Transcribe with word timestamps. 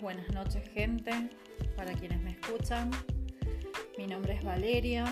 buenas 0.00 0.28
noches 0.32 0.68
gente, 0.70 1.10
para 1.76 1.92
quienes 1.94 2.20
me 2.20 2.32
escuchan. 2.32 2.90
Mi 3.96 4.06
nombre 4.06 4.34
es 4.34 4.44
Valeria, 4.44 5.04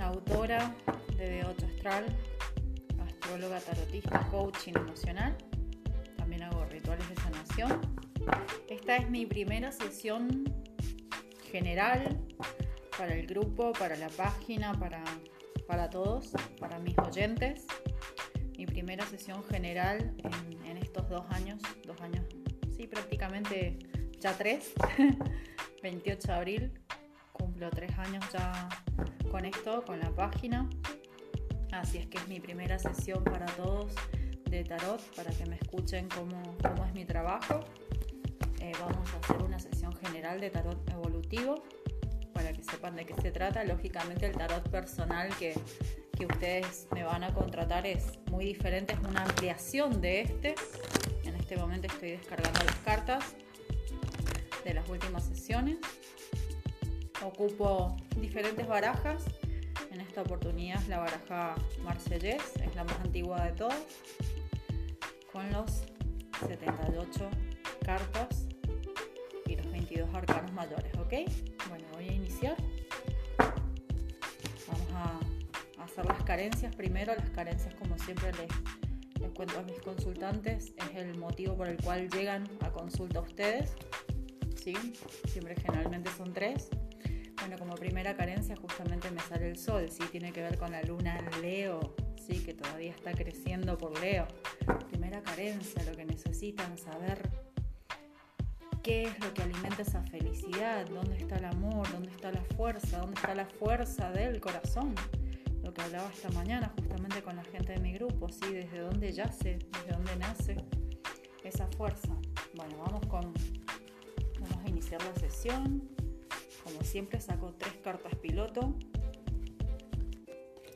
autora 0.00 0.74
de 1.16 1.42
B8 1.42 1.74
Astral, 1.74 2.04
astróloga 3.06 3.60
tarotista, 3.60 4.26
coaching 4.30 4.72
emocional. 4.74 5.36
También 6.16 6.42
hago 6.42 6.64
rituales 6.64 7.08
de 7.08 7.14
sanación. 7.16 7.80
Esta 8.68 8.96
es 8.96 9.08
mi 9.08 9.26
primera 9.26 9.70
sesión 9.72 10.44
general 11.50 12.18
para 12.96 13.14
el 13.14 13.26
grupo, 13.26 13.72
para 13.72 13.96
la 13.96 14.08
página, 14.08 14.72
para, 14.72 15.04
para 15.66 15.90
todos, 15.90 16.32
para 16.58 16.78
mis 16.80 16.98
oyentes. 16.98 17.66
Mi 18.56 18.66
primera 18.66 19.06
sesión 19.06 19.44
general 19.44 20.14
en, 20.24 20.66
en 20.66 20.76
estos 20.78 21.08
dos 21.08 21.24
años, 21.30 21.60
dos 21.86 22.00
años 22.00 22.24
sí, 22.78 22.86
prácticamente 22.86 23.78
ya 24.20 24.32
tres, 24.36 24.72
28 25.82 26.28
de 26.28 26.34
abril, 26.34 26.72
cumplo 27.32 27.70
tres 27.70 27.96
años 27.98 28.24
ya 28.32 28.68
con 29.30 29.44
esto, 29.44 29.84
con 29.84 30.00
la 30.00 30.10
página. 30.10 30.68
Así 31.72 31.98
es 31.98 32.06
que 32.06 32.18
es 32.18 32.28
mi 32.28 32.40
primera 32.40 32.78
sesión 32.78 33.22
para 33.24 33.46
todos 33.46 33.94
de 34.50 34.64
tarot, 34.64 35.00
para 35.14 35.30
que 35.30 35.46
me 35.46 35.56
escuchen 35.56 36.08
cómo, 36.08 36.56
cómo 36.62 36.84
es 36.84 36.94
mi 36.94 37.04
trabajo. 37.04 37.60
Eh, 38.60 38.72
vamos 38.80 39.08
a 39.12 39.18
hacer 39.18 39.42
una 39.42 39.58
sesión 39.58 39.94
general 39.96 40.40
de 40.40 40.50
tarot 40.50 40.90
evolutivo, 40.90 41.62
para 42.32 42.52
que 42.52 42.62
sepan 42.62 42.96
de 42.96 43.04
qué 43.04 43.14
se 43.20 43.30
trata. 43.30 43.62
Lógicamente 43.64 44.26
el 44.26 44.32
tarot 44.32 44.68
personal 44.70 45.28
que, 45.36 45.54
que 46.16 46.26
ustedes 46.26 46.88
me 46.92 47.04
van 47.04 47.24
a 47.24 47.34
contratar 47.34 47.86
es 47.86 48.18
muy 48.30 48.44
diferente, 48.44 48.94
es 48.94 49.00
una 49.00 49.22
ampliación 49.22 50.00
de 50.00 50.22
este 50.22 50.54
este 51.48 51.62
momento 51.62 51.86
estoy 51.86 52.10
descargando 52.10 52.60
las 52.62 52.76
cartas 52.84 53.24
de 54.64 54.74
las 54.74 54.88
últimas 54.88 55.24
sesiones. 55.24 55.78
Ocupo 57.22 57.96
diferentes 58.20 58.66
barajas. 58.66 59.24
En 59.90 60.00
esta 60.00 60.22
oportunidad 60.22 60.80
la 60.88 60.98
baraja 60.98 61.54
Marsellés, 61.82 62.42
es 62.56 62.74
la 62.74 62.84
más 62.84 62.98
antigua 63.00 63.44
de 63.44 63.52
todas, 63.52 63.80
con 65.32 65.50
los 65.50 65.82
78 66.46 67.30
cartas 67.84 68.46
y 69.46 69.56
los 69.56 69.70
22 69.70 70.14
arcanos 70.14 70.52
mayores, 70.52 70.92
¿ok? 70.94 71.14
Bueno, 71.68 71.84
voy 71.94 72.08
a 72.08 72.12
iniciar. 72.12 72.56
Vamos 74.66 74.88
a 74.94 75.82
hacer 75.82 76.04
las 76.04 76.22
carencias 76.24 76.74
primero, 76.76 77.14
las 77.14 77.30
carencias 77.30 77.74
como 77.76 77.98
siempre 77.98 78.32
les 78.32 78.50
les 79.20 79.30
cuento 79.32 79.58
a 79.58 79.62
mis 79.62 79.80
consultantes, 79.80 80.72
es 80.76 80.96
el 80.96 81.16
motivo 81.18 81.56
por 81.56 81.68
el 81.68 81.76
cual 81.82 82.08
llegan 82.10 82.48
a 82.60 82.70
consulta 82.70 83.18
a 83.18 83.22
ustedes. 83.22 83.72
¿Sí? 84.62 84.74
Siempre 85.26 85.54
generalmente 85.56 86.10
son 86.16 86.32
tres. 86.32 86.68
Bueno, 87.40 87.56
como 87.58 87.74
primera 87.74 88.16
carencia 88.16 88.56
justamente 88.56 89.10
me 89.10 89.20
sale 89.20 89.48
el 89.48 89.56
sol, 89.56 89.88
¿sí? 89.90 90.02
tiene 90.10 90.32
que 90.32 90.42
ver 90.42 90.58
con 90.58 90.72
la 90.72 90.82
luna 90.82 91.20
Leo, 91.40 91.94
¿sí? 92.16 92.40
que 92.40 92.52
todavía 92.52 92.90
está 92.90 93.12
creciendo 93.12 93.78
por 93.78 93.98
Leo. 94.00 94.26
Primera 94.88 95.22
carencia, 95.22 95.82
lo 95.84 95.96
que 95.96 96.04
necesitan 96.04 96.76
saber 96.76 97.30
qué 98.82 99.04
es 99.04 99.18
lo 99.20 99.32
que 99.32 99.42
alimenta 99.42 99.82
esa 99.82 100.02
felicidad, 100.02 100.86
dónde 100.86 101.16
está 101.16 101.36
el 101.36 101.44
amor, 101.44 101.90
dónde 101.92 102.10
está 102.10 102.32
la 102.32 102.42
fuerza, 102.56 102.98
dónde 102.98 103.14
está 103.14 103.34
la 103.34 103.46
fuerza 103.46 104.10
del 104.10 104.40
corazón 104.40 104.94
lo 105.68 105.74
que 105.74 105.82
hablaba 105.82 106.08
esta 106.10 106.30
mañana 106.30 106.72
justamente 106.80 107.22
con 107.22 107.36
la 107.36 107.44
gente 107.44 107.72
de 107.72 107.80
mi 107.80 107.92
grupo, 107.92 108.30
¿sí? 108.30 108.54
Desde 108.54 108.80
dónde 108.80 109.12
yace, 109.12 109.58
desde 109.58 109.92
dónde 109.92 110.16
nace 110.16 110.56
esa 111.44 111.66
fuerza. 111.76 112.16
Bueno, 112.54 112.78
vamos 112.78 113.04
con, 113.06 113.34
iniciar 114.78 115.02
la 115.02 115.14
sesión. 115.16 115.88
Como 116.62 116.82
siempre 116.84 117.20
saco 117.20 117.52
tres 117.58 117.74
cartas 117.82 118.14
piloto 118.16 118.74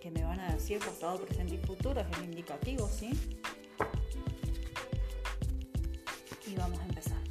que 0.00 0.10
me 0.10 0.24
van 0.24 0.40
a 0.40 0.52
decir 0.52 0.80
pasado, 0.80 1.24
presente 1.24 1.54
y 1.54 1.58
futuro, 1.58 2.00
es 2.00 2.18
el 2.18 2.24
indicativo, 2.24 2.88
¿sí? 2.88 3.10
Y 6.48 6.56
vamos 6.56 6.80
a 6.80 6.84
empezar. 6.84 7.22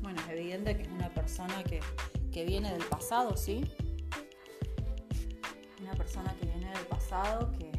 Bueno, 0.00 0.20
es 0.20 0.28
evidente 0.30 0.76
que 0.76 0.82
es 0.82 0.88
una 0.88 1.08
persona 1.14 1.62
que, 1.62 1.80
viene 2.44 2.72
del 2.72 2.84
pasado, 2.84 3.36
¿sí? 3.36 3.62
Una 5.80 5.92
persona 5.92 6.34
que 6.40 6.51
viene 6.72 6.78
del 6.78 6.86
pasado, 6.86 7.52
que 7.52 7.70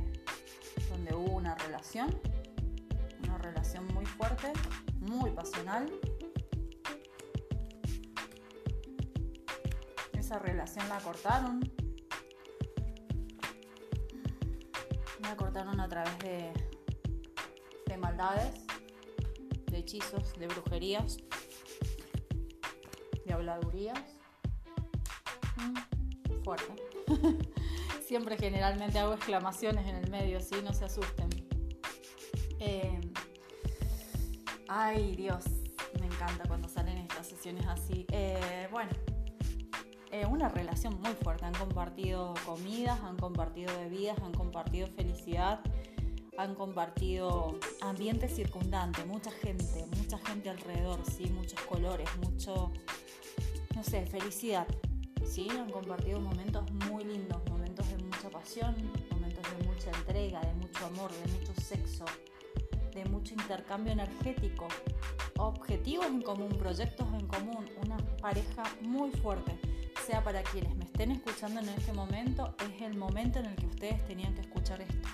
donde 0.89 1.13
hubo 1.15 1.37
una 1.37 1.55
relación, 1.55 2.19
una 3.23 3.37
relación 3.37 3.85
muy 3.93 4.05
fuerte, 4.05 4.51
muy 4.99 5.31
pasional. 5.31 5.91
Esa 10.13 10.39
relación 10.39 10.87
la 10.89 10.99
cortaron. 10.99 11.59
La 15.21 15.35
cortaron 15.35 15.79
a 15.79 15.87
través 15.87 16.17
de, 16.19 16.53
de 17.85 17.97
maldades 17.97 18.65
de 19.71 19.79
hechizos, 19.79 20.37
de 20.37 20.47
brujerías, 20.47 21.17
de 23.25 23.33
habladurías. 23.33 23.99
Mm, 25.57 26.43
fuerte. 26.43 26.75
Siempre 28.05 28.37
generalmente 28.37 28.99
hago 28.99 29.13
exclamaciones 29.13 29.87
en 29.87 29.95
el 29.95 30.09
medio, 30.09 30.37
así 30.37 30.55
no 30.63 30.73
se 30.73 30.85
asusten. 30.85 31.29
Eh, 32.59 32.99
ay 34.67 35.15
Dios, 35.15 35.45
me 35.99 36.07
encanta 36.07 36.43
cuando 36.47 36.67
salen 36.67 36.97
estas 36.97 37.27
sesiones 37.27 37.65
así. 37.67 38.05
Eh, 38.11 38.67
bueno, 38.71 38.91
eh, 40.11 40.25
una 40.25 40.49
relación 40.49 40.99
muy 41.01 41.13
fuerte. 41.13 41.45
Han 41.45 41.53
compartido 41.53 42.33
comidas, 42.45 42.99
han 43.01 43.17
compartido 43.17 43.73
bebidas, 43.79 44.17
han 44.19 44.33
compartido 44.33 44.87
felicidad 44.87 45.61
han 46.35 46.55
compartido 46.55 47.59
ambiente 47.81 48.27
circundante, 48.27 49.05
mucha 49.05 49.29
gente, 49.29 49.85
mucha 49.97 50.17
gente 50.17 50.49
alrededor, 50.49 50.99
¿sí? 51.05 51.29
muchos 51.29 51.61
colores, 51.61 52.09
mucho, 52.17 52.71
no 53.75 53.83
sé, 53.83 54.07
felicidad. 54.07 54.67
¿sí? 55.25 55.47
Han 55.49 55.69
compartido 55.69 56.19
momentos 56.19 56.69
muy 56.89 57.03
lindos, 57.03 57.41
momentos 57.49 57.62
de 57.75 57.97
mucha 58.03 58.29
pasión, 58.29 58.75
momentos 59.11 59.43
de 59.57 59.67
mucha 59.67 59.89
entrega, 59.91 60.39
de 60.41 60.53
mucho 60.53 60.85
amor, 60.85 61.11
de 61.11 61.31
mucho 61.31 61.53
sexo, 61.61 62.05
de 62.93 63.05
mucho 63.05 63.33
intercambio 63.33 63.93
energético, 63.93 64.67
objetivos 65.37 66.05
en 66.05 66.21
común, 66.21 66.49
proyectos 66.57 67.07
en 67.13 67.27
común, 67.27 67.65
una 67.83 67.97
pareja 68.21 68.63
muy 68.81 69.11
fuerte. 69.11 69.59
Sea 70.05 70.23
para 70.23 70.43
quienes 70.43 70.75
me 70.75 70.85
estén 70.85 71.11
escuchando 71.11 71.61
en 71.61 71.69
este 71.69 71.93
momento, 71.93 72.55
es 72.69 72.81
el 72.81 72.95
momento 72.97 73.39
en 73.39 73.47
el 73.47 73.55
que 73.55 73.65
ustedes 73.65 74.05
tenían 74.05 74.35
que 74.35 74.41
escuchar 74.41 74.81
esto 74.81 75.09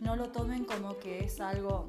no 0.00 0.16
lo 0.16 0.30
tomen 0.30 0.64
como 0.64 0.98
que 0.98 1.20
es 1.20 1.40
algo 1.40 1.86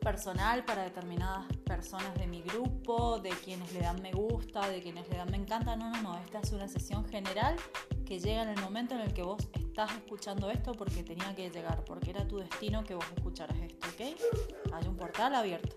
personal 0.00 0.64
para 0.64 0.84
determinadas 0.84 1.46
personas 1.64 2.14
de 2.14 2.26
mi 2.26 2.42
grupo, 2.42 3.18
de 3.18 3.30
quienes 3.30 3.72
le 3.72 3.80
dan 3.80 4.00
me 4.02 4.12
gusta, 4.12 4.68
de 4.68 4.80
quienes 4.80 5.08
le 5.08 5.16
dan 5.16 5.30
me 5.30 5.38
encanta. 5.38 5.76
No, 5.76 5.90
no, 5.90 6.02
no. 6.02 6.18
Esta 6.18 6.40
es 6.40 6.52
una 6.52 6.68
sesión 6.68 7.04
general 7.08 7.56
que 8.04 8.20
llega 8.20 8.42
en 8.42 8.50
el 8.50 8.60
momento 8.60 8.94
en 8.94 9.00
el 9.00 9.14
que 9.14 9.22
vos 9.22 9.48
estás 9.54 9.90
escuchando 9.92 10.50
esto 10.50 10.72
porque 10.72 11.02
tenía 11.02 11.34
que 11.34 11.50
llegar, 11.50 11.84
porque 11.84 12.10
era 12.10 12.26
tu 12.26 12.38
destino 12.38 12.84
que 12.84 12.94
vos 12.94 13.04
escucharas 13.16 13.56
esto, 13.58 13.86
¿ok? 13.88 14.72
Hay 14.72 14.86
un 14.86 14.96
portal 14.96 15.34
abierto, 15.34 15.76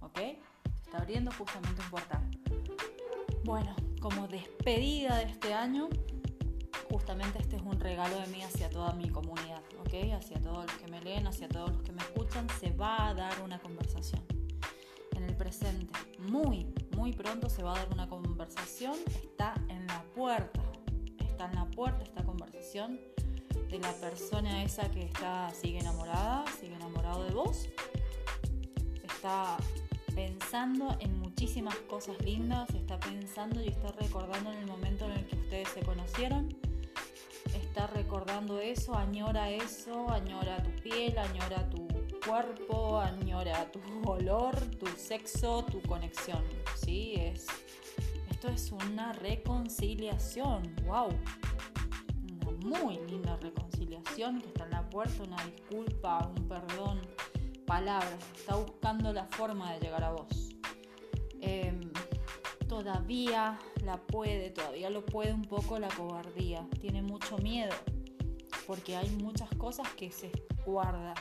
¿ok? 0.00 0.18
Se 0.18 0.82
está 0.84 0.98
abriendo 0.98 1.32
justamente 1.32 1.82
un 1.82 1.90
portal. 1.90 2.30
Bueno, 3.44 3.74
como 4.00 4.28
despedida 4.28 5.18
de 5.18 5.24
este 5.24 5.52
año, 5.52 5.88
justamente 6.90 7.38
este 7.40 7.56
es 7.56 7.62
un 7.62 7.78
regalo 7.80 8.18
de 8.20 8.26
mí 8.28 8.42
hacia 8.42 8.70
toda 8.70 8.92
mi 8.94 9.10
comunidad, 9.10 9.62
¿ok? 9.80 10.14
Hacia 10.14 10.40
todos 10.40 10.66
los 10.66 10.74
que 10.76 10.86
me 10.88 11.00
leen, 11.02 11.26
hacia 11.26 11.48
todos 11.48 11.70
los 11.70 11.82
que 11.82 11.92
me 11.92 12.02
escuchan, 12.02 12.46
se 12.60 12.70
va 12.70 13.08
a 13.08 13.14
dar 13.14 13.42
una 13.42 13.58
conversación. 13.58 14.22
En 15.16 15.24
el 15.24 15.36
presente, 15.36 15.92
muy, 16.18 16.72
muy 16.96 17.12
pronto 17.12 17.50
se 17.50 17.62
va 17.62 17.74
a 17.74 17.78
dar 17.78 17.92
una 17.92 18.08
conversación, 18.08 18.94
está 19.06 19.54
en 19.68 19.86
la 19.86 20.02
puerta, 20.14 20.63
está 21.34 21.46
en 21.46 21.56
la 21.56 21.64
puerta 21.64 22.04
esta 22.04 22.22
conversación 22.22 23.00
de 23.68 23.78
la 23.80 23.92
persona 23.94 24.62
esa 24.62 24.88
que 24.88 25.02
está, 25.02 25.50
sigue 25.50 25.80
enamorada, 25.80 26.44
sigue 26.60 26.76
enamorado 26.76 27.24
de 27.24 27.32
vos, 27.32 27.68
está 29.02 29.56
pensando 30.14 30.96
en 31.00 31.18
muchísimas 31.18 31.74
cosas 31.90 32.16
lindas, 32.24 32.70
está 32.70 33.00
pensando 33.00 33.60
y 33.60 33.68
está 33.68 33.90
recordando 33.90 34.52
en 34.52 34.58
el 34.58 34.66
momento 34.68 35.06
en 35.06 35.12
el 35.12 35.26
que 35.26 35.36
ustedes 35.36 35.68
se 35.70 35.80
conocieron 35.80 36.48
está 37.74 37.88
recordando 37.88 38.60
eso, 38.60 38.94
añora 38.94 39.50
eso, 39.50 40.08
añora 40.08 40.62
tu 40.62 40.70
piel, 40.80 41.18
añora 41.18 41.68
tu 41.70 41.88
cuerpo, 42.24 43.00
añora 43.00 43.70
tu 43.72 43.80
olor, 44.08 44.54
tu 44.78 44.86
sexo, 44.96 45.64
tu 45.64 45.82
conexión. 45.82 46.42
¿sí? 46.76 47.14
Es, 47.16 47.46
es 48.48 48.72
una 48.72 49.12
reconciliación, 49.12 50.74
wow. 50.86 51.08
Una 52.46 52.78
muy 52.78 52.98
linda 53.06 53.36
reconciliación 53.36 54.40
que 54.40 54.48
está 54.48 54.64
en 54.64 54.70
la 54.70 54.88
puerta, 54.88 55.22
una 55.22 55.42
disculpa, 55.44 56.30
un 56.36 56.48
perdón, 56.48 57.00
palabras, 57.66 58.18
está 58.34 58.56
buscando 58.56 59.12
la 59.12 59.26
forma 59.26 59.72
de 59.74 59.80
llegar 59.80 60.04
a 60.04 60.12
vos. 60.12 60.50
Em, 61.40 61.80
todavía 62.68 63.58
la 63.84 63.96
puede, 63.98 64.50
todavía 64.50 64.90
lo 64.90 65.04
puede 65.04 65.32
un 65.32 65.44
poco 65.44 65.78
la 65.78 65.88
cobardía, 65.88 66.66
tiene 66.80 67.02
mucho 67.02 67.38
miedo, 67.38 67.74
porque 68.66 68.96
hay 68.96 69.10
muchas 69.10 69.48
cosas 69.56 69.88
que 69.94 70.10
se 70.10 70.30
guarda, 70.64 71.14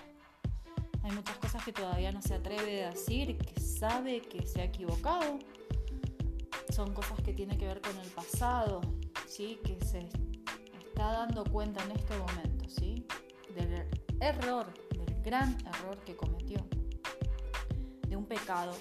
hay 1.03 1.11
muchas 1.11 1.37
cosas 1.37 1.63
que 1.63 1.73
todavía 1.73 2.11
no 2.11 2.21
se 2.21 2.35
atreve 2.35 2.85
a 2.85 2.91
decir, 2.91 3.37
que 3.37 3.59
sabe 3.59 4.21
que 4.21 4.47
se 4.47 4.61
ha 4.61 4.65
equivocado, 4.65 5.39
son 6.73 6.91
cosas 6.93 7.21
que 7.21 7.33
tienen 7.33 7.57
que 7.57 7.67
ver 7.67 7.81
con 7.81 7.95
el 7.97 8.09
pasado, 8.09 8.81
¿sí? 9.27 9.59
que 9.63 9.79
se 9.85 9.99
está 9.99 11.11
dando 11.11 11.43
cuenta 11.43 11.83
en 11.83 11.91
este 11.91 12.17
momento 12.17 12.67
¿sí? 12.67 13.05
del 13.53 13.87
error, 14.19 14.73
del 14.89 15.21
gran 15.21 15.55
error 15.67 15.99
que 16.03 16.15
cometió, 16.15 16.65
de 18.07 18.15
un 18.15 18.25
pecado. 18.25 18.73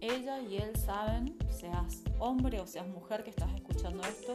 Ella 0.00 0.40
y 0.40 0.56
él 0.56 0.76
saben, 0.76 1.38
seas 1.50 2.02
hombre 2.18 2.60
o 2.60 2.66
seas 2.66 2.88
mujer 2.88 3.22
que 3.22 3.30
estás 3.30 3.54
escuchando 3.54 4.02
esto, 4.02 4.34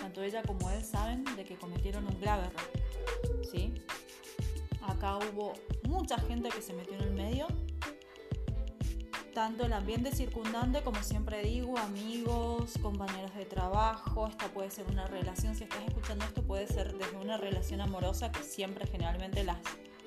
tanto 0.00 0.22
ella 0.22 0.42
como 0.42 0.70
él 0.70 0.84
saben 0.84 1.24
de 1.36 1.44
que 1.44 1.56
cometieron 1.56 2.06
un 2.06 2.20
grave 2.20 2.44
error. 2.46 3.44
¿sí? 3.50 3.74
Acá 4.80 5.18
hubo 5.18 5.54
mucha 5.88 6.18
gente 6.18 6.50
que 6.50 6.62
se 6.62 6.72
metió 6.72 6.94
en 6.94 7.00
el 7.00 7.10
medio 7.10 7.48
tanto 9.34 9.66
el 9.66 9.72
ambiente 9.72 10.12
circundante 10.12 10.80
como 10.82 11.02
siempre 11.02 11.42
digo, 11.42 11.76
amigos, 11.76 12.78
compañeros 12.80 13.34
de 13.34 13.44
trabajo, 13.44 14.28
esta 14.28 14.46
puede 14.46 14.70
ser 14.70 14.86
una 14.86 15.08
relación, 15.08 15.56
si 15.56 15.64
estás 15.64 15.82
escuchando 15.86 16.24
esto 16.24 16.42
puede 16.42 16.68
ser 16.68 16.96
desde 16.96 17.16
una 17.16 17.36
relación 17.36 17.80
amorosa, 17.80 18.30
que 18.30 18.44
siempre 18.44 18.86
generalmente 18.86 19.42
las 19.42 19.58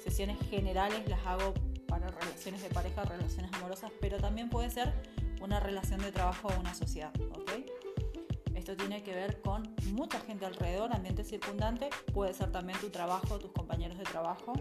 sesiones 0.02 0.38
generales 0.50 1.08
las 1.10 1.24
hago 1.26 1.54
para 1.88 2.08
relaciones 2.08 2.64
de 2.64 2.70
pareja, 2.70 3.04
relaciones 3.04 3.52
amorosas, 3.54 3.92
pero 4.00 4.18
también 4.18 4.50
puede 4.50 4.70
ser 4.70 4.94
una 5.42 5.60
relación 5.60 6.00
de 6.00 6.12
trabajo 6.14 6.48
o 6.48 6.60
una 6.60 6.74
sociedad, 6.74 7.12
¿ok? 7.32 7.52
Esto 8.56 8.78
tiene 8.78 9.04
que 9.04 9.14
ver 9.14 9.42
con 9.42 9.76
mucha 9.92 10.22
gente 10.22 10.46
alrededor, 10.46 10.94
ambiente 10.94 11.26
circundante, 11.26 11.90
puede 12.14 12.34
ser 12.34 12.52
también 12.54 12.80
tu 12.80 12.90
trabajo, 12.90 13.38
tus 13.40 13.52
compañeros 13.52 13.98
de 13.98 14.06
trabajo, 14.06 14.54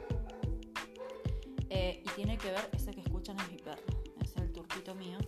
eh, 1.70 2.02
y 2.04 2.08
tiene 2.10 2.36
que 2.36 2.50
ver, 2.50 2.68
ese 2.72 2.90
que 2.90 3.00
escuchan 3.00 3.38
es 3.38 3.50
mi 3.50 3.58
perro 3.58 3.95
mío. 4.94 5.18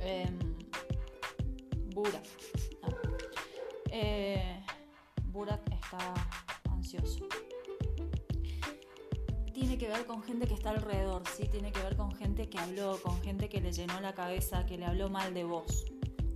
Em, 0.00 0.38
Burak. 1.94 2.24
Eh, 3.90 4.60
Burak 5.24 5.62
está 5.72 6.14
ansioso. 6.70 7.26
Tiene 9.52 9.78
que 9.78 9.88
ver 9.88 10.04
con 10.06 10.22
gente 10.22 10.46
que 10.46 10.54
está 10.54 10.70
alrededor, 10.70 11.22
¿sí? 11.34 11.48
Tiene 11.48 11.72
que 11.72 11.80
ver 11.80 11.96
con 11.96 12.14
gente 12.14 12.48
que 12.48 12.58
habló, 12.58 13.00
con 13.02 13.20
gente 13.22 13.48
que 13.48 13.60
le 13.60 13.72
llenó 13.72 14.00
la 14.00 14.14
cabeza, 14.14 14.66
que 14.66 14.76
le 14.76 14.84
habló 14.84 15.08
mal 15.08 15.32
de 15.32 15.44
vos, 15.44 15.86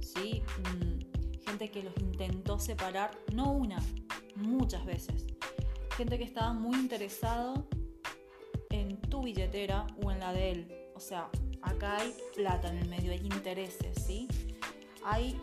¿sí? 0.00 0.42
Mm, 0.58 1.46
gente 1.46 1.70
que 1.70 1.82
los 1.82 1.96
intentó 1.98 2.58
separar, 2.58 3.10
no 3.34 3.52
una, 3.52 3.82
muchas 4.36 4.84
veces. 4.86 5.26
Gente 5.96 6.16
que 6.16 6.24
estaba 6.24 6.52
muy 6.54 6.78
interesado 6.78 7.66
en 8.70 9.00
tu 9.02 9.22
billetera 9.22 9.86
o 10.02 10.10
en 10.10 10.20
la 10.20 10.32
de 10.32 10.52
él. 10.52 10.72
O 10.94 11.00
sea, 11.00 11.28
acá 11.62 11.98
hay 11.98 12.14
plata 12.34 12.68
en 12.68 12.78
el 12.78 12.88
medio, 12.88 13.12
hay 13.12 13.18
intereses, 13.18 14.04
¿sí? 14.04 14.28
Hay 15.04 15.40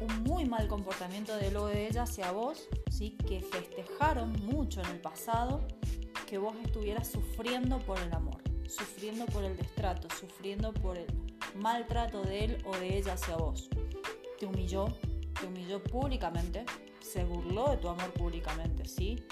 un 0.00 0.22
muy 0.24 0.44
mal 0.44 0.68
comportamiento 0.68 1.36
de 1.36 1.50
lo 1.50 1.66
de 1.66 1.88
ella 1.88 2.02
hacia 2.02 2.30
vos, 2.32 2.68
¿sí? 2.90 3.16
Que 3.26 3.40
festejaron 3.40 4.32
mucho 4.44 4.80
en 4.80 4.88
el 4.90 5.00
pasado 5.00 5.66
que 6.26 6.38
vos 6.38 6.54
estuvieras 6.64 7.08
sufriendo 7.08 7.78
por 7.80 7.98
el 8.00 8.12
amor, 8.12 8.42
sufriendo 8.68 9.26
por 9.26 9.44
el 9.44 9.56
destrato, 9.56 10.08
sufriendo 10.18 10.72
por 10.74 10.98
el 10.98 11.06
maltrato 11.54 12.22
de 12.22 12.44
él 12.44 12.64
o 12.66 12.76
de 12.76 12.98
ella 12.98 13.14
hacia 13.14 13.36
vos. 13.36 13.70
Te 14.38 14.46
humilló, 14.46 14.86
te 15.40 15.46
humilló 15.46 15.82
públicamente, 15.82 16.64
se 17.00 17.24
burló 17.24 17.70
de 17.70 17.76
tu 17.76 17.88
amor 17.88 18.12
públicamente, 18.12 18.84
¿sí? 18.86 19.24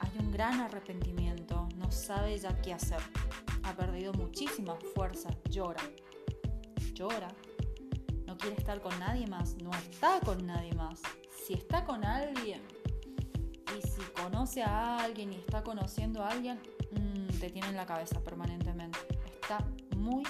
Hay 0.00 0.10
un 0.18 0.32
gran 0.32 0.60
arrepentimiento, 0.60 1.68
no 1.76 1.92
sabe 1.92 2.38
ya 2.38 2.60
qué 2.62 2.72
hacer 2.72 3.00
ha 3.66 3.74
perdido 3.74 4.12
muchísima 4.12 4.76
fuerza, 4.94 5.28
llora, 5.50 5.82
llora, 6.94 7.34
no 8.24 8.38
quiere 8.38 8.56
estar 8.56 8.80
con 8.80 8.96
nadie 9.00 9.26
más, 9.26 9.56
no 9.56 9.72
está 9.72 10.20
con 10.20 10.46
nadie 10.46 10.72
más. 10.74 11.02
Si 11.44 11.54
está 11.54 11.84
con 11.84 12.04
alguien 12.04 12.62
y 13.76 13.82
si 13.82 14.00
conoce 14.22 14.62
a 14.62 14.98
alguien 14.98 15.32
y 15.32 15.36
está 15.36 15.64
conociendo 15.64 16.22
a 16.22 16.28
alguien, 16.28 16.60
mm, 16.92 17.38
te 17.40 17.50
tiene 17.50 17.68
en 17.68 17.76
la 17.76 17.86
cabeza 17.86 18.22
permanentemente. 18.22 18.98
Está 19.40 19.58
muy, 19.96 20.22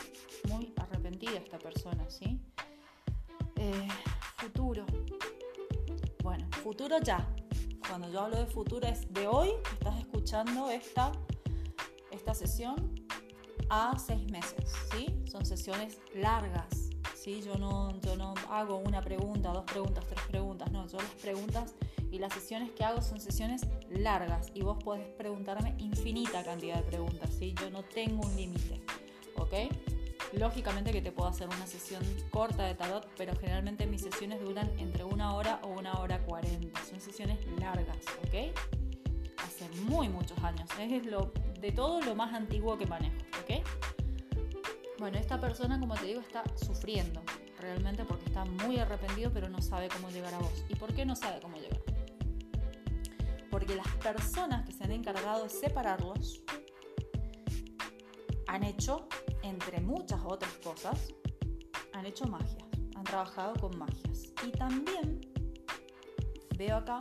muy 0.49 0.73
arrepentida 0.79 1.39
esta 1.39 1.59
persona, 1.59 2.09
¿sí? 2.09 2.41
Eh, 3.57 3.89
futuro. 4.37 4.87
Bueno, 6.23 6.49
futuro 6.63 6.99
ya. 7.01 7.27
Cuando 7.87 8.11
yo 8.11 8.23
hablo 8.23 8.39
de 8.39 8.47
futuro 8.47 8.87
es 8.87 9.13
de 9.13 9.27
hoy, 9.27 9.51
estás 9.73 9.99
escuchando 10.01 10.71
esta, 10.71 11.13
esta 12.11 12.35
sesión 12.35 12.96
a 13.69 13.99
seis 13.99 14.31
meses, 14.31 14.73
¿sí? 14.93 15.23
Son 15.31 15.45
sesiones 15.45 15.99
largas, 16.15 16.91
¿sí? 17.15 17.43
Yo 17.43 17.57
no, 17.57 17.99
yo 18.01 18.17
no 18.17 18.35
hago 18.51 18.77
una 18.79 19.03
pregunta, 19.03 19.53
dos 19.53 19.65
preguntas, 19.65 20.05
tres 20.07 20.23
preguntas, 20.29 20.71
no, 20.71 20.87
yo 20.87 20.99
las 20.99 21.11
preguntas 21.23 21.75
y 22.11 22.19
las 22.19 22.33
sesiones 22.33 22.71
que 22.71 22.85
hago 22.85 23.03
son 23.03 23.21
sesiones 23.21 23.67
largas 23.91 24.51
y 24.55 24.63
vos 24.63 24.83
podés 24.83 25.07
preguntarme 25.17 25.75
infinita 25.79 26.45
cantidad 26.45 26.77
de 26.77 26.83
preguntas, 26.83 27.31
¿sí? 27.39 27.55
Yo 27.61 27.71
no 27.71 27.83
tengo 27.83 28.27
un 28.27 28.37
límite, 28.37 28.81
¿ok? 29.37 29.55
Lógicamente 30.33 30.93
que 30.93 31.01
te 31.03 31.13
puedo 31.13 31.29
hacer 31.29 31.49
una 31.49 31.67
sesión 31.67 32.03
corta 32.31 32.65
de 32.65 32.75
tarot, 32.75 33.09
pero 33.17 33.35
generalmente 33.37 33.87
mis 33.87 34.03
sesiones 34.03 34.41
duran 34.41 34.71
entre 34.79 35.05
una 35.05 35.35
hora 35.35 35.61
o 35.63 35.69
una 35.69 35.95
hora 36.01 36.25
cuarenta. 36.25 36.85
Son 36.85 37.01
sesiones 37.01 37.39
largas, 37.59 37.99
¿ok? 38.27 38.57
Hace 39.39 39.69
muy 39.83 40.09
muchos 40.09 40.39
años. 40.41 40.69
Es 40.81 41.07
lo, 41.07 41.33
de 41.67 41.73
todo 41.73 42.01
lo 42.01 42.15
más 42.15 42.33
antiguo 42.33 42.79
que 42.79 42.87
manejo. 42.87 43.17
Bueno, 45.01 45.19
esta 45.19 45.41
persona, 45.41 45.81
como 45.81 45.95
te 45.95 46.07
digo, 46.07 46.21
está 46.21 46.45
sufriendo 46.55 47.23
realmente 47.59 48.05
porque 48.05 48.27
está 48.27 48.45
muy 48.45 48.79
arrepentido, 48.79 49.33
pero 49.33 49.49
no 49.49 49.61
sabe 49.61 49.89
cómo 49.89 50.09
llegar 50.11 50.33
a 50.35 50.39
vos. 50.39 50.65
¿Y 50.69 50.77
por 50.77 50.95
qué 50.95 51.05
no 51.05 51.17
sabe 51.17 51.41
cómo 51.41 51.57
llegar? 51.57 51.81
Porque 53.51 53.75
las 53.75 53.89
personas 53.97 54.65
que 54.65 54.73
se 54.73 54.85
han 54.85 54.93
encargado 54.93 55.43
de 55.43 55.51
separarlos 55.51 56.41
han 58.47 58.63
hecho, 58.63 59.09
entre 59.43 59.81
muchas 59.81 60.21
otras 60.25 60.53
cosas, 60.63 61.13
han 61.93 62.07
hecho 62.07 62.27
magias, 62.27 62.69
han 62.95 63.05
trabajado 63.05 63.55
con 63.55 63.77
magias. 63.77 64.33
Y 64.47 64.53
también 64.53 65.21
veo 66.57 66.77
acá 66.77 66.99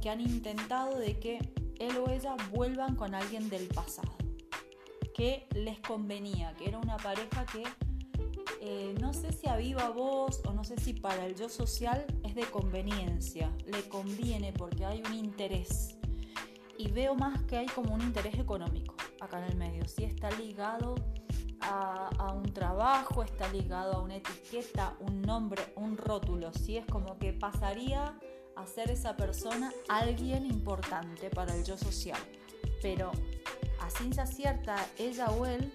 que 0.00 0.08
han 0.08 0.22
intentado 0.22 0.98
de 0.98 1.20
que 1.20 1.61
él 1.86 1.96
o 1.98 2.10
ella 2.10 2.36
vuelvan 2.50 2.96
con 2.96 3.14
alguien 3.14 3.48
del 3.48 3.66
pasado 3.68 4.12
que 5.14 5.46
les 5.54 5.78
convenía, 5.80 6.54
que 6.54 6.68
era 6.68 6.78
una 6.78 6.96
pareja 6.96 7.44
que 7.46 7.64
eh, 8.60 8.94
no 9.00 9.12
sé 9.12 9.32
si 9.32 9.48
a 9.48 9.56
viva 9.56 9.90
voz 9.90 10.40
o 10.46 10.52
no 10.52 10.64
sé 10.64 10.78
si 10.78 10.94
para 10.94 11.26
el 11.26 11.34
yo 11.34 11.48
social 11.48 12.06
es 12.22 12.34
de 12.34 12.44
conveniencia, 12.44 13.52
le 13.66 13.88
conviene 13.88 14.52
porque 14.52 14.84
hay 14.84 15.02
un 15.04 15.14
interés. 15.14 15.96
Y 16.78 16.90
veo 16.90 17.14
más 17.14 17.42
que 17.42 17.58
hay 17.58 17.66
como 17.66 17.94
un 17.94 18.00
interés 18.00 18.38
económico 18.38 18.94
acá 19.20 19.44
en 19.44 19.52
el 19.52 19.56
medio, 19.56 19.86
si 19.86 20.04
está 20.04 20.30
ligado 20.32 20.94
a, 21.60 22.08
a, 22.18 22.32
un 22.32 22.52
trabajo, 22.52 23.22
está 23.22 23.52
ligado 23.52 23.92
a 23.94 24.00
una 24.00 24.16
etiqueta, 24.16 24.96
un 25.00 25.22
nombre, 25.22 25.62
un 25.76 25.96
rótulo, 25.96 26.52
si 26.52 26.76
es 26.76 26.86
como 26.86 27.18
que 27.18 27.32
pasaría 27.32 28.18
a 28.56 28.66
ser 28.66 28.90
esa 28.90 29.16
persona 29.16 29.72
alguien 29.88 30.46
importante 30.46 31.30
para 31.30 31.54
el 31.54 31.64
yo 31.64 31.76
social. 31.76 32.20
Pero 32.80 33.12
a 33.80 33.90
ciencia 33.90 34.26
cierta 34.26 34.76
ella 34.98 35.30
o 35.30 35.46
él 35.46 35.72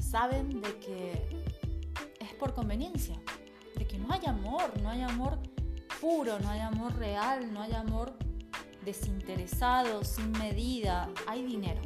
saben 0.00 0.60
de 0.60 0.78
que 0.78 1.28
es 2.20 2.34
por 2.34 2.54
conveniencia, 2.54 3.20
de 3.76 3.86
que 3.86 3.98
no 3.98 4.12
hay 4.12 4.26
amor, 4.26 4.78
no 4.80 4.90
hay 4.90 5.02
amor 5.02 5.38
puro, 6.00 6.38
no 6.38 6.48
hay 6.50 6.60
amor 6.60 6.96
real, 6.96 7.52
no 7.52 7.62
hay 7.62 7.72
amor 7.72 8.16
desinteresado, 8.84 10.04
sin 10.04 10.32
medida, 10.32 11.10
hay 11.26 11.44
dinero. 11.44 11.82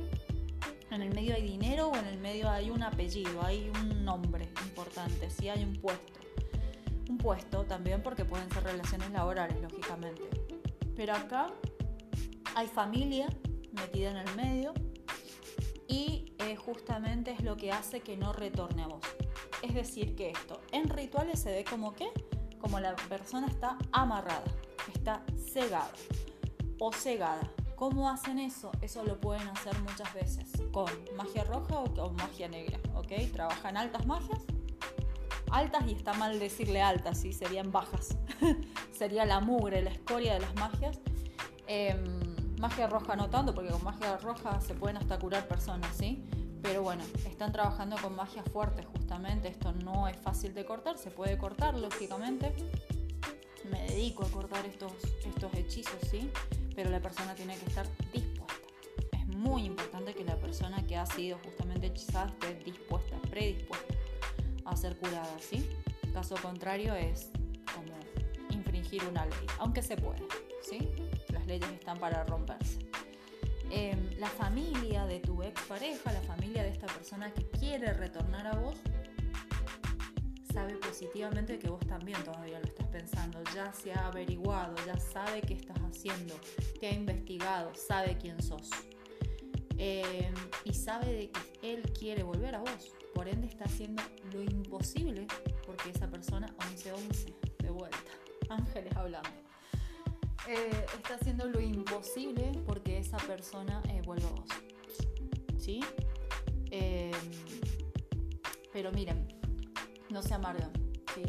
En 0.91 1.01
el 1.01 1.15
medio 1.15 1.35
hay 1.35 1.43
dinero 1.43 1.89
o 1.89 1.97
en 1.97 2.07
el 2.07 2.19
medio 2.19 2.51
hay 2.51 2.71
un 2.71 2.83
apellido, 2.83 3.43
hay 3.43 3.71
un 3.81 4.05
nombre 4.05 4.49
importante, 4.67 5.31
sí 5.31 5.49
hay 5.49 5.65
un 5.65 5.75
puesto. 5.81 6.22
Un 7.13 7.19
puesto 7.19 7.67
también 7.67 8.03
porque 8.03 8.25
pueden 8.25 8.51
ser 8.51 8.65
relaciones 8.65 9.11
laborales, 9.11 9.61
lógicamente. 9.61 10.23
Pero 10.97 11.15
acá 11.15 11.53
hay 12.55 12.67
familia 12.69 13.29
metida 13.73 14.13
en 14.13 14.17
el 14.17 14.35
medio 14.35 14.73
y 15.87 16.33
eh, 16.39 16.57
justamente 16.57 17.33
es 17.33 17.43
lo 17.43 17.59
que 17.59 17.71
hace 17.71 18.01
que 18.01 18.17
no 18.17 18.33
retorne 18.33 18.85
a 18.85 18.87
vos. 18.87 19.03
Es 19.61 19.75
decir, 19.75 20.17
que 20.17 20.31
esto 20.31 20.63
en 20.73 20.89
rituales 20.89 21.39
se 21.39 21.53
ve 21.53 21.65
como 21.65 21.93
que, 21.93 22.09
como 22.59 22.81
la 22.81 22.97
persona 22.97 23.47
está 23.47 23.77
amarrada, 23.93 24.45
está 24.95 25.23
cegado 25.37 25.93
o 26.79 26.95
cegada. 26.95 27.43
¿Cómo 27.77 28.09
hacen 28.09 28.39
eso? 28.39 28.73
Eso 28.81 29.05
lo 29.05 29.21
pueden 29.21 29.47
hacer 29.49 29.79
muchas 29.81 30.15
veces 30.15 30.51
con 30.73 30.91
magia 31.15 31.45
roja 31.45 31.79
o 31.81 31.93
con 31.93 32.17
magia 32.17 32.49
negra, 32.49 32.79
¿ok? 32.95 33.31
Trabajan 33.35 33.77
altas 33.77 34.07
magias, 34.07 34.41
altas 35.53 35.85
y 35.87 35.93
está 35.93 36.15
mal 36.15 36.41
decirle 36.41 36.83
altas, 36.83 37.19
¿sí? 37.19 37.33
Serían 37.33 37.71
bajas. 37.71 38.17
Sería 38.93 39.25
la 39.25 39.41
mugre, 39.41 39.83
la 39.83 39.91
escoria 39.91 40.35
de 40.35 40.41
las 40.41 40.55
magias. 40.55 40.99
Em, 41.67 42.03
magia 42.59 42.87
roja 42.87 43.15
no 43.15 43.29
tanto, 43.29 43.55
porque 43.55 43.71
con 43.71 43.85
magia 43.85 44.17
roja 44.17 44.61
se 44.61 44.75
pueden 44.75 44.97
hasta 44.97 45.19
curar 45.19 45.47
personas, 45.47 45.95
¿sí? 45.97 46.25
Pero 46.63 46.83
bueno, 46.83 47.03
están 47.27 47.53
trabajando 47.53 47.97
con 47.97 48.17
magia 48.17 48.43
fuerte 48.45 48.85
justamente. 48.85 49.49
Esto 49.49 49.73
no 49.73 50.09
es 50.09 50.17
fácil 50.17 50.55
de 50.55 50.65
cortar, 50.65 50.97
se 50.97 51.11
puede 51.11 51.37
cortar, 51.37 51.75
lógicamente. 51.75 52.53
Me 53.71 53.83
dedico 53.83 54.25
a 54.25 54.31
cortar 54.31 54.65
estos, 54.67 54.93
estos 55.25 55.55
hechizos, 55.55 55.99
¿sí? 56.11 56.31
Pero 56.75 56.91
la 56.91 57.01
persona 57.01 57.35
tiene 57.35 57.57
que 57.57 57.67
estar 57.67 57.87
dispuesta. 58.13 58.55
Es 59.13 59.27
muy 59.29 59.65
importante 59.65 60.15
que 60.15 60.25
la 60.25 60.37
persona 60.37 60.85
que 60.87 60.97
ha 60.97 61.07
sido 61.07 61.39
justamente 61.45 61.89
hechizada 61.89 62.27
esté 62.27 62.55
dispuesta, 62.65 63.17
predispuesta 63.29 63.95
a 64.73 64.77
ser 64.77 64.97
curada, 64.97 65.37
¿sí? 65.39 65.69
Caso 66.13 66.35
contrario 66.41 66.95
es 66.95 67.31
como 67.75 67.95
infringir 68.51 69.05
una 69.05 69.25
ley, 69.27 69.47
aunque 69.59 69.83
se 69.83 69.97
puede, 69.97 70.23
¿sí? 70.63 70.91
Las 71.29 71.47
leyes 71.47 71.71
están 71.71 71.99
para 71.99 72.25
romperse. 72.25 72.79
Em, 73.71 74.19
la 74.19 74.29
familia 74.29 75.07
de 75.07 75.21
tu 75.21 75.43
expareja, 75.43 76.13
la 76.13 76.21
familia 76.23 76.63
de 76.63 76.71
esta 76.71 76.87
persona 76.87 77.33
que 77.33 77.49
quiere 77.59 77.93
retornar 77.95 78.47
a 78.47 78.59
vos, 78.59 78.77
sabe 80.53 80.77
positivamente 80.77 81.59
que 81.59 81.71
vos 81.71 81.81
también 81.87 82.23
todavía 82.25 82.59
lo 82.61 82.67
estás 82.67 82.87
pensando, 82.89 83.43
ya 83.55 83.73
se 83.73 83.93
ha 83.93 84.07
averiguado, 84.09 84.75
ya 84.87 84.99
sabe 84.99 85.41
qué 85.41 85.55
estás 85.55 85.79
haciendo, 85.79 86.35
te 86.79 86.89
ha 86.89 86.93
investigado, 86.93 87.75
sabe 87.75 88.19
quién 88.19 88.43
sos. 88.43 88.69
Y 89.79 90.03
sabe 90.93 91.13
de 91.15 91.31
que 91.31 91.73
él 91.73 91.83
quiere 91.99 92.23
volver 92.23 92.55
a 92.55 92.59
vos, 92.59 92.95
por 93.15 93.27
ende 93.27 93.47
está 93.47 93.65
haciendo 93.65 94.03
lo 94.31 94.43
imposible 94.43 95.27
porque 95.65 95.89
esa 95.89 96.07
persona 96.11 96.55
11-11 96.59 97.35
de 97.61 97.71
vuelta, 97.71 98.13
ángeles 98.51 98.95
hablando. 98.95 99.31
Eh, 100.47 100.85
está 100.99 101.15
haciendo 101.15 101.47
lo 101.47 101.61
imposible 101.61 102.53
porque 102.67 102.99
esa 102.99 103.17
persona 103.17 103.81
eh, 103.89 104.03
vuelva 104.05 104.29
a 104.29 104.33
vos. 104.33 104.49
¿Sí? 105.57 105.81
Em, 106.71 107.13
pero 108.71 108.93
miren, 108.93 109.27
no 110.11 110.21
se 110.21 110.35
amargan, 110.35 110.73
¿sí? 111.15 111.23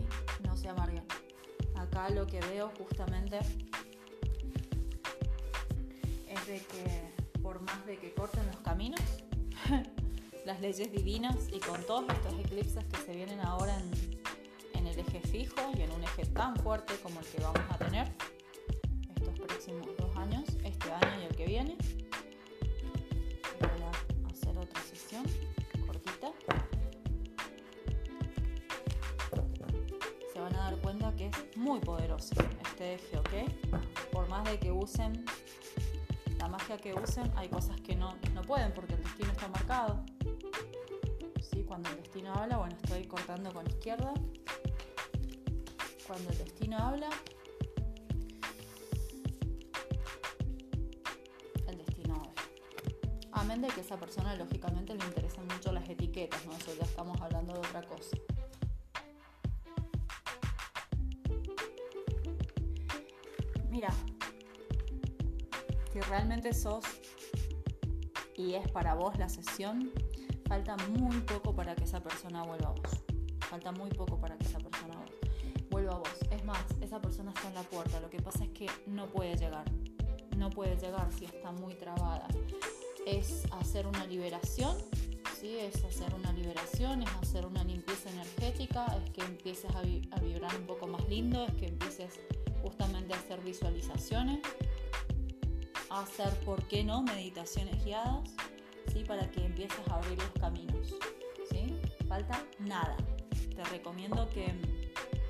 No 0.45 0.57
se 0.57 0.67
amargan. 0.67 1.05
Acá 1.75 2.09
lo 2.09 2.27
que 2.27 2.41
veo 2.41 2.69
justamente 2.77 3.39
es 6.27 6.47
de 6.47 6.59
que 6.59 7.13
por 7.41 7.61
más 7.61 7.85
de 7.85 7.97
que 7.97 8.13
corten 8.13 8.45
los 8.47 8.57
caminos, 8.57 8.99
las 10.45 10.59
leyes 10.61 10.91
divinas 10.91 11.35
y 11.51 11.59
con 11.59 11.81
todos 11.85 12.05
estos 12.09 12.33
eclipses 12.39 12.83
que 12.85 12.97
se 12.97 13.15
vienen 13.15 13.39
ahora 13.41 13.77
en, 13.79 14.79
en 14.79 14.87
el 14.87 14.99
eje 14.99 15.21
fijo 15.21 15.71
y 15.77 15.81
en 15.81 15.91
un 15.91 16.03
eje 16.03 16.25
tan 16.25 16.55
fuerte 16.57 16.93
como 17.01 17.19
el 17.19 17.25
que 17.25 17.41
vamos 17.41 17.61
a 17.69 17.77
tener, 17.77 18.11
dos 19.97 20.17
años, 20.17 20.43
este 20.63 20.91
año 20.91 21.21
y 21.21 21.25
el 21.25 21.35
que 21.35 21.45
viene. 21.45 21.77
Voy 23.59 23.81
a 23.81 24.29
hacer 24.29 24.57
otra 24.57 24.81
sesión 24.81 25.23
cortita. 25.85 26.31
Se 30.33 30.39
van 30.39 30.55
a 30.55 30.57
dar 30.57 30.77
cuenta 30.77 31.15
que 31.15 31.27
es 31.27 31.57
muy 31.57 31.79
poderoso 31.79 32.35
este 32.61 32.95
eje, 32.95 33.17
¿ok? 33.19 34.11
Por 34.11 34.27
más 34.27 34.43
de 34.43 34.59
que 34.59 34.71
usen 34.71 35.25
la 36.43 36.49
magia 36.49 36.75
que 36.77 36.93
usen, 36.93 37.31
hay 37.37 37.47
cosas 37.47 37.79
que 37.79 37.95
no, 37.95 38.17
no 38.33 38.41
pueden 38.41 38.73
porque 38.73 38.97
destino 39.17 39.31
está 39.31 39.47
marcado. 39.47 40.03
¿Sí? 41.41 41.63
Cuando 41.63 41.89
el 41.89 41.97
destino 41.97 42.33
habla, 42.33 42.57
bueno, 42.57 42.75
estoy 42.81 43.05
cortando 43.05 43.51
con 43.53 43.67
izquierda. 43.67 44.13
Cuando 46.07 46.29
el 46.29 46.37
destino 46.37 46.77
habla, 46.77 47.09
de 53.61 53.67
que 53.67 53.81
esa 53.81 53.97
persona 53.97 54.35
lógicamente 54.35 54.95
le 54.95 55.05
interesan 55.05 55.45
mucho 55.45 55.71
las 55.71 55.87
etiquetas, 55.87 56.43
¿no? 56.45 56.53
Eso 56.53 56.73
ya 56.75 56.83
estamos 56.83 57.19
hablando 57.21 57.53
de 57.53 57.59
otra 57.59 57.81
cosa. 57.83 58.17
Mira, 63.69 63.89
si 65.91 66.01
realmente 66.01 66.53
sos 66.53 66.83
y 68.43 68.55
es 68.55 68.69
para 68.71 68.95
vos 68.95 69.17
la 69.17 69.29
sesión, 69.29 69.91
falta 70.47 70.75
muy 70.97 71.17
poco 71.21 71.55
para 71.55 71.75
que 71.75 71.83
esa 71.83 72.01
persona 72.01 72.43
vuelva 72.43 72.69
a 72.69 72.71
vos. 72.71 73.03
Falta 73.49 73.71
muy 73.71 73.89
poco 73.91 74.19
para 74.19 74.37
que 74.37 74.45
esa 74.45 74.59
persona 74.59 74.95
vuelva 75.69 75.93
a 75.93 75.97
vos. 75.99 76.17
Es 76.31 76.43
más, 76.43 76.63
esa 76.81 77.01
persona 77.01 77.31
está 77.31 77.47
en 77.49 77.55
la 77.55 77.63
puerta. 77.63 77.99
Lo 77.99 78.09
que 78.09 78.21
pasa 78.21 78.43
es 78.43 78.49
que 78.49 78.67
no 78.87 79.07
puede 79.07 79.35
llegar. 79.35 79.65
No 80.37 80.49
puede 80.49 80.75
llegar 80.75 81.11
si 81.11 81.25
está 81.25 81.51
muy 81.51 81.75
trabada 81.75 82.27
es 83.05 83.45
hacer 83.51 83.87
una 83.87 84.05
liberación, 84.05 84.75
¿sí? 85.39 85.57
es 85.57 85.83
hacer 85.83 86.13
una 86.13 86.31
liberación, 86.31 87.03
es 87.03 87.09
hacer 87.21 87.45
una 87.45 87.63
limpieza 87.63 88.09
energética, 88.09 88.85
es 89.03 89.11
que 89.11 89.21
empieces 89.21 89.71
a, 89.75 89.81
vibrar 90.19 90.55
un 90.55 90.65
poco 90.65 90.87
más 90.87 91.07
lindo, 91.09 91.45
es 91.45 91.53
que 91.55 91.67
empieces 91.67 92.19
justamente 92.61 93.13
a 93.13 93.17
hacer 93.17 93.41
visualizaciones, 93.41 94.39
a 94.45 94.72
hacer, 96.01 96.29
¿por 96.45 96.67
qué 96.67 96.83
no?, 96.83 97.01
meditaciones 97.01 97.83
guiadas, 97.83 98.29
¿sí? 98.91 99.03
para 99.03 99.29
que 99.29 99.45
empieces 99.45 99.87
a 99.89 99.95
abrir 99.95 100.17
los 100.17 100.31
caminos. 100.39 100.95
¿sí? 101.49 101.79
Falta 102.07 102.43
nada. 102.59 102.97
Te 103.55 103.63
recomiendo 103.65 104.27
que, 104.29 104.53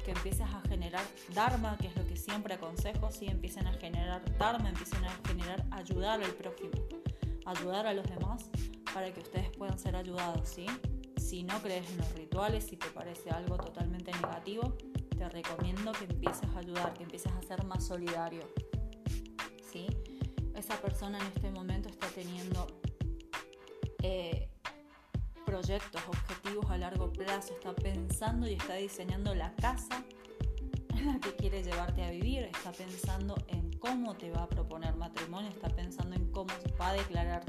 que 0.05 0.12
empieces 0.12 0.41
a 0.41 0.62
generar 0.67 1.03
Dharma, 1.34 1.77
que 1.77 1.88
es 1.88 1.96
lo 1.96 2.05
que 2.08 2.15
siempre 2.15 2.53
aconsejo, 2.53 3.12
¿sí? 3.12 3.27
empiecen 3.27 3.67
a 3.67 3.74
generar 3.74 4.22
Dharma, 4.38 4.70
empiecen 4.70 5.03
a 5.05 5.12
generar 5.27 5.65
ayudar 5.72 6.24
al 6.24 6.32
prójimo 6.32 6.72
ayudar 7.46 7.88
a 7.88 7.93
los 7.93 8.08
demás 8.08 8.50
para 8.93 9.12
que 9.13 9.20
ustedes 9.22 9.50
puedan 9.58 9.77
ser 9.77 9.96
ayudados, 9.96 10.48
¿sí? 10.48 10.65
Si 11.17 11.43
no 11.43 11.60
crees 11.62 11.89
en 11.89 11.98
los 11.98 12.13
rituales, 12.13 12.65
si 12.65 12.77
te 12.77 12.88
parece 12.88 13.29
algo 13.32 13.58
totalmente 13.58 14.12
negativo, 14.12 14.77
te 15.17 15.27
recomiendo 15.29 15.91
que 15.93 16.05
empieces 16.05 16.50
a 16.55 16.60
ayudar, 16.60 16.93
que 16.93 17.03
empieces 17.03 17.32
a 17.32 17.41
ser 17.41 17.63
más 17.65 17.86
solidario. 17.86 18.41
Esa 20.63 20.79
persona 20.79 21.20
en 21.20 21.25
este 21.25 21.51
momento 21.51 21.89
está 21.89 22.08
teniendo 22.08 22.67
eh, 24.01 24.48
proyectos, 25.46 26.01
objetivos 26.08 26.72
a 26.72 26.77
largo 26.77 27.12
plazo, 27.12 27.51
está 27.51 27.75
pensando 27.75 28.48
y 28.48 28.53
está 28.53 28.75
diseñando 28.75 29.36
la 29.36 29.53
casa 29.55 30.05
en 30.96 31.08
la 31.08 31.20
que 31.20 31.36
quiere 31.36 31.63
llevarte 31.63 32.05
a 32.05 32.12
vivir, 32.12 32.43
está 32.43 32.72
pensando 32.72 33.36
en 33.48 33.74
cómo 33.74 34.15
te 34.15 34.32
va 34.32 34.43
a 34.43 34.48
proponer 34.48 34.96
matrimonio, 34.96 35.50
está 35.50 35.67
pensando 35.67 36.15
en 36.15 36.32
cómo 36.32 36.53
va 36.79 36.91
a 36.91 36.93
declarar 36.93 37.43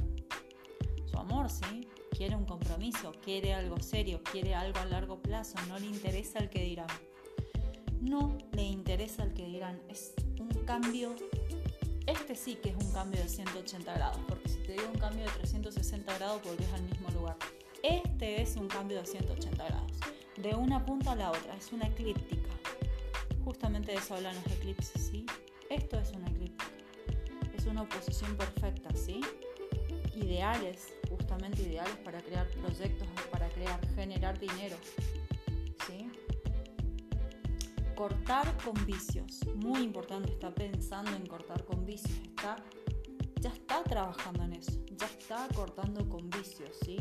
su 1.04 1.16
amor, 1.16 1.48
¿sí? 1.48 1.86
Quiere 2.10 2.34
un 2.34 2.46
compromiso, 2.46 3.12
quiere 3.22 3.54
algo 3.54 3.78
serio, 3.78 4.24
quiere 4.24 4.56
algo 4.56 4.80
a 4.80 4.86
largo 4.86 5.22
plazo, 5.22 5.54
no 5.68 5.78
le 5.78 5.86
interesa 5.86 6.40
el 6.40 6.50
que 6.50 6.64
dirán. 6.64 6.88
No 8.00 8.36
le 8.50 8.64
interesa 8.64 9.22
el 9.22 9.34
que 9.34 9.46
dirán, 9.46 9.80
es 9.88 10.14
un 10.40 10.48
cambio, 10.64 11.14
este 12.06 12.34
sí 12.34 12.56
que 12.56 12.70
es 12.70 12.76
un 12.76 12.92
cambio 12.92 13.22
de 13.22 13.28
180 13.28 13.94
grados, 13.94 14.18
porque 14.28 14.48
si 14.48 14.58
te 14.58 14.72
digo 14.72 14.88
un 14.92 14.98
cambio 14.98 15.24
de 15.24 15.30
360 15.30 16.14
grados 16.18 16.42
volvés 16.42 16.72
al 16.72 16.82
mismo 16.82 17.08
lugar. 17.10 17.36
Este 17.82 18.40
es 18.42 18.56
un 18.56 18.68
cambio 18.68 18.98
de 18.98 19.06
180 19.06 19.64
grados, 19.64 19.92
de 20.36 20.54
una 20.54 20.84
punta 20.84 21.12
a 21.12 21.16
la 21.16 21.30
otra, 21.30 21.54
es 21.56 21.72
una 21.72 21.86
eclíptica. 21.86 22.50
Justamente 23.44 23.92
de 23.92 23.98
eso 23.98 24.14
hablan 24.14 24.34
los 24.36 24.46
eclipses, 24.46 25.10
¿sí? 25.10 25.26
Esto 25.68 25.98
es 25.98 26.12
una 26.12 26.28
eclíptica. 26.28 26.64
Es 27.56 27.66
una 27.66 27.82
oposición 27.82 28.36
perfecta, 28.36 28.90
¿sí? 28.94 29.20
Ideales, 30.14 30.94
justamente 31.10 31.62
ideales 31.62 31.96
para 32.04 32.20
crear 32.20 32.46
proyectos, 32.48 33.08
para 33.30 33.48
crear, 33.50 33.80
generar 33.94 34.38
dinero. 34.38 34.76
Cortar 37.94 38.56
con 38.64 38.74
vicios, 38.86 39.40
muy 39.54 39.82
importante, 39.82 40.32
está 40.32 40.52
pensando 40.52 41.12
en 41.12 41.26
cortar 41.26 41.64
con 41.64 41.84
vicios, 41.84 42.18
está, 42.22 42.56
ya 43.40 43.50
está 43.50 43.84
trabajando 43.84 44.42
en 44.44 44.54
eso, 44.54 44.80
ya 44.96 45.06
está 45.06 45.48
cortando 45.54 46.08
con 46.08 46.28
vicios, 46.30 46.70
¿sí? 46.84 46.96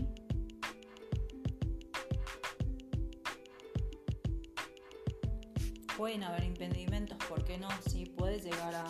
pueden 5.98 6.24
haber 6.24 6.44
impedimentos, 6.44 7.18
¿por 7.30 7.44
qué 7.44 7.58
no? 7.58 7.70
Si 7.88 8.06
puede 8.06 8.40
llegar 8.40 8.74
a, 8.76 8.86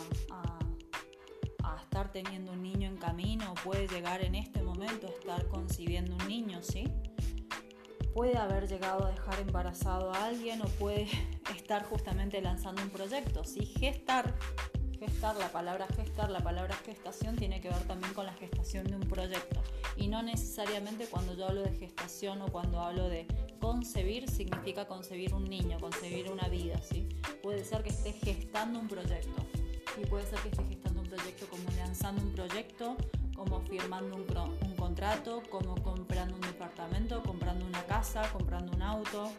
estar 1.81 2.11
teniendo 2.11 2.53
un 2.53 2.63
niño 2.63 2.87
en 2.87 2.97
camino, 2.97 3.53
puede 3.63 3.87
llegar 3.87 4.23
en 4.23 4.33
este 4.33 4.63
momento 4.63 5.05
a 5.05 5.11
estar 5.11 5.47
concibiendo 5.47 6.15
un 6.15 6.27
niño, 6.27 6.63
¿sí? 6.63 6.85
puede 8.15 8.35
haber 8.37 8.67
llegado 8.67 9.05
a 9.05 9.11
dejar 9.11 9.39
embarazado 9.39 10.11
a 10.11 10.25
alguien 10.25 10.61
o 10.63 10.65
puede 10.65 11.07
estar 11.55 11.83
justamente 11.83 12.41
lanzando 12.41 12.81
un 12.81 12.89
proyecto. 12.89 13.43
Si 13.43 13.65
gestar, 13.65 14.33
gestar, 14.99 15.35
la 15.37 15.51
palabra 15.51 15.87
gestar, 15.95 16.29
la 16.29 16.39
palabra 16.39 16.75
gestación 16.85 17.35
tiene 17.35 17.59
que 17.61 17.69
ver 17.69 17.83
también 17.83 18.13
con 18.13 18.25
la 18.25 18.33
gestación 18.33 18.85
de 18.85 18.95
un 18.95 19.07
proyecto. 19.07 19.61
Y 19.95 20.07
no 20.07 20.23
necesariamente 20.23 21.07
cuando 21.07 21.35
yo 21.35 21.47
hablo 21.47 21.63
de 21.63 21.73
gestación 21.73 22.41
o 22.41 22.47
cuando 22.47 22.79
hablo 22.79 23.09
de 23.09 23.27
concebir 23.59 24.29
significa 24.29 24.85
concebir 24.87 25.33
un 25.33 25.45
niño, 25.45 25.77
concebir 25.79 26.31
una 26.31 26.47
vida, 26.47 26.81
¿sí? 26.81 27.07
Puede 27.41 27.63
ser 27.63 27.83
que 27.83 27.89
esté 27.89 28.13
gestando 28.13 28.79
un 28.79 28.87
proyecto 28.87 29.45
y 30.01 30.05
puede 30.05 30.25
ser 30.25 30.39
que 30.39 30.49
esté 30.49 30.63
gestando 30.65 31.01
un 31.01 31.07
proyecto 31.07 31.47
como 31.47 31.63
lanzando 31.77 32.21
un 32.21 32.33
proyecto, 32.33 32.97
como 33.35 33.61
firmando 33.61 34.15
un, 34.15 34.25
un 34.67 34.75
contrato, 34.75 35.43
como 35.49 35.75
comprando 35.83 36.35
un 36.35 36.41
departamento, 36.41 37.21
comprando 37.23 37.65
una 37.65 37.83
casa, 37.85 38.29
comprando 38.31 38.71
un 38.75 38.81
auto, 38.81 39.31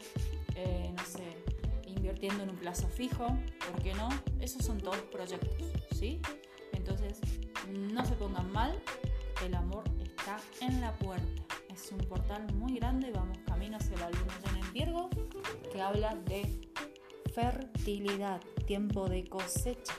eh, 0.55 0.93
no 0.97 1.05
sé, 1.05 1.54
invirtiendo 2.05 2.43
en 2.43 2.51
un 2.51 2.57
plazo 2.57 2.87
fijo, 2.87 3.27
¿por 3.71 3.83
qué 3.83 3.95
no? 3.95 4.11
Esos 4.39 4.63
son 4.63 4.79
todos 4.79 4.99
proyectos, 5.11 5.57
¿sí? 5.93 6.21
Entonces, 6.73 7.19
no 7.71 8.05
se 8.05 8.15
pongan 8.15 8.53
mal, 8.53 8.79
el 9.43 9.55
amor 9.55 9.85
está 10.03 10.37
en 10.61 10.83
la 10.83 10.93
puerta. 10.99 11.43
Es 11.73 11.91
un 11.93 11.99
portal 11.99 12.47
muy 12.53 12.75
grande, 12.75 13.11
vamos 13.11 13.39
camino 13.47 13.79
hacia 13.79 13.97
la 13.97 14.11
luna 14.11 14.39
llena 14.45 14.67
en 14.67 14.73
Virgo, 14.75 15.09
que 15.73 15.81
habla 15.81 16.15
de 16.27 16.71
fertilidad, 17.35 18.43
tiempo 18.67 19.09
de 19.09 19.25
cosecha 19.25 19.95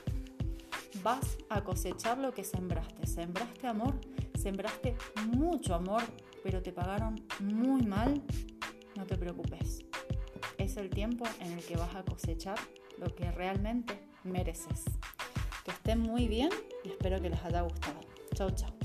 vas 1.02 1.38
a 1.48 1.62
cosechar 1.62 2.18
lo 2.18 2.32
que 2.32 2.44
sembraste. 2.44 3.06
Sembraste 3.06 3.66
amor, 3.66 4.00
sembraste 4.40 4.96
mucho 5.26 5.74
amor, 5.74 6.02
pero 6.44 6.62
te 6.62 6.72
pagaron 6.72 7.20
muy 7.40 7.82
mal. 7.82 8.22
No 8.96 9.04
te 9.04 9.16
preocupes. 9.16 9.85
Es 10.58 10.76
el 10.76 10.90
tiempo 10.90 11.24
en 11.40 11.52
el 11.52 11.64
que 11.64 11.76
vas 11.76 11.94
a 11.94 12.02
cosechar 12.02 12.58
lo 12.98 13.14
que 13.14 13.30
realmente 13.30 13.98
mereces. 14.24 14.84
Que 15.64 15.70
estén 15.70 16.00
muy 16.00 16.28
bien 16.28 16.50
y 16.84 16.88
espero 16.88 17.20
que 17.20 17.30
les 17.30 17.42
haya 17.44 17.62
gustado. 17.62 18.00
Chau, 18.34 18.50
chau. 18.50 18.75